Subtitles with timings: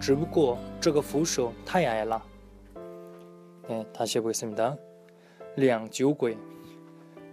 [0.00, 2.22] 只不过这个扶手太矮了。”
[3.68, 4.76] 네, 다시 해보겠습니다.
[5.56, 6.36] 两酒鬼，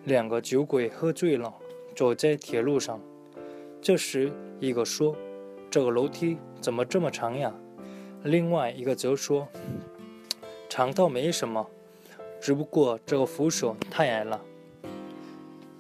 [0.05, 1.53] 两个酒鬼喝醉了，
[1.95, 2.99] 走在铁路上。
[3.81, 5.16] 这时，一个说：“
[5.70, 7.53] 这个楼梯怎么这么长呀？”
[8.23, 9.48] 另外一个则说：“
[10.70, 11.67] 长到没什么，
[12.40, 14.40] 只不过这个扶手太矮了。”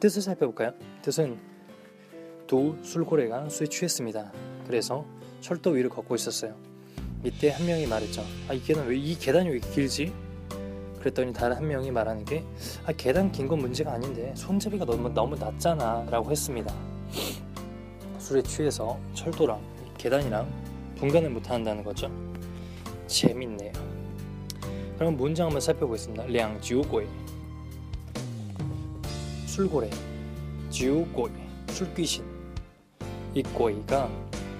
[0.01, 0.73] 뜻을 살펴볼까요?
[1.03, 1.37] 뜻은
[2.47, 4.31] 두 술고래가 술에 취했습니다.
[4.67, 5.05] 그래서
[5.39, 6.55] 철도 위를 걷고 있었어요.
[7.26, 8.22] 이때 한 명이 말했죠.
[8.48, 10.12] 아, 이 계단 왜 이 계단이 왜 길지?
[11.00, 12.44] 그랬더니 다른 한 명이 말하는 게
[12.84, 16.72] 아, 계단 긴 건 문제가 아닌데 손잡이가 너무 너무 낮잖아 라고 했습니다.
[18.18, 19.60] 술에 취해서 철도랑
[19.98, 20.48] 계단이랑
[20.96, 22.10] 분간을 못 한다는 거죠.
[23.08, 23.72] 재밌네요.
[24.98, 26.26] 그럼 문장 한번 살펴보겠습니다.
[26.26, 27.06] 량 지우고이
[29.46, 29.90] 술고래
[30.70, 31.32] 지우고이
[31.70, 32.24] 술귀신
[33.34, 34.08] 이 고이가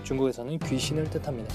[0.02, 1.54] 중국에서는 귀신을 뜻합니다.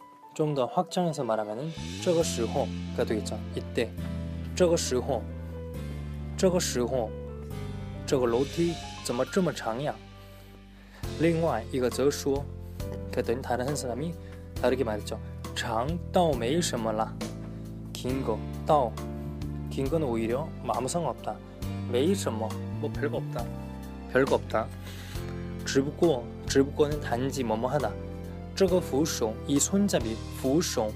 [0.34, 3.38] 좀 더 확장해서 말하면은 这个时候가 되겠죠.
[3.54, 3.90] 이때
[4.54, 5.22] 这个时候
[6.36, 7.10] 这个时候
[8.06, 9.94] 这个楼梯怎么这么长呀?
[11.20, 12.44] 另外一个则说
[13.10, 14.12] 그랬더니 다른 한 사람이
[14.60, 15.18] 다르게 말했죠.
[15.54, 17.14] 长到没什么啦.
[17.94, 18.92] 긴 거, 到,
[19.70, 21.34] 긴 거는 오히려 아무 상관없다.
[21.90, 22.46] 没什么,
[22.78, 23.42] 뭐 별거 없다.
[24.12, 24.66] 별거 없다.
[25.64, 27.90] 只不过,只不过는 단지 뭐뭐 하다.
[28.60, 30.90] 这个扶手, 이 손잡이, 扶手,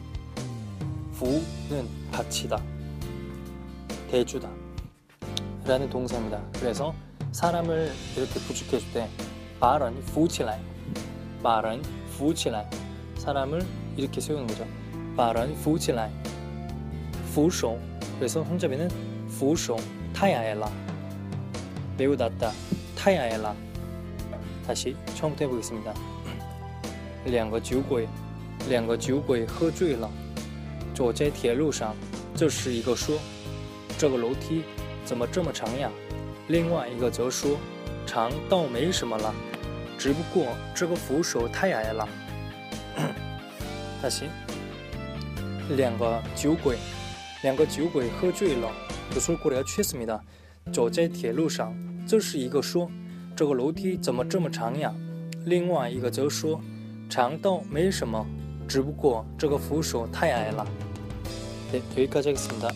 [1.13, 2.61] 扶는 받치다,
[4.11, 4.49] 대주다
[5.65, 6.41] 라는 동사입니다.
[6.55, 6.95] 그래서
[7.33, 9.09] 사람을 이렇게 부축해줄 때
[9.61, 10.59] 말은 扶起来,
[11.43, 11.83] 말은
[12.17, 12.69] 扶起来,
[13.19, 13.65] 사람을
[13.97, 14.67] 이렇게 세우는 거죠.
[15.17, 16.11] 말은 扶起来,
[17.35, 17.79] 扶手,
[18.17, 18.89] 그래서 손잡이는
[19.29, 19.77] 扶手,
[20.15, 20.71] 타야엘라,
[21.99, 22.53] 매우 낮다,
[22.97, 23.55] 타야엘라.
[24.67, 25.93] 다시 처음부터 해보겠습니다.
[27.26, 28.08] 两个酒鬼，
[28.70, 30.10] 两个酒鬼喝醉了，
[30.94, 31.96] 坐在铁路上。
[32.36, 33.18] 这是一个说
[33.98, 34.64] ：“这个楼梯
[35.06, 35.90] 怎么这么长呀？”
[36.50, 37.58] 另外一个则说
[38.06, 39.34] ：“长倒没什么了，
[39.98, 42.08] 只不过这个扶手太矮了。
[44.02, 44.28] ”还行
[45.78, 46.78] 两个酒鬼，
[47.42, 48.70] 两个酒鬼喝醉了，
[49.16, 50.22] 又说过了确实没的，
[50.72, 51.74] 坐在铁路上。
[52.06, 52.92] 这是一个说
[53.36, 54.94] ：“这个楼梯怎么这么长呀？”
[55.46, 56.62] 另外一个则说。
[57.09, 58.25] 长到没什么，
[58.69, 60.67] 只不过这个扶手太矮了。
[61.71, 62.71] 对，여기까지하겠습니다